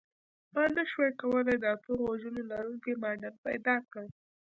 ما 0.53 0.63
نشوای 0.75 1.11
کولی 1.21 1.55
د 1.59 1.65
اتو 1.73 1.91
غوږونو 2.01 2.41
لرونکی 2.51 2.93
ماډل 3.03 3.35
پیدا 3.45 3.75
کړم 3.89 4.09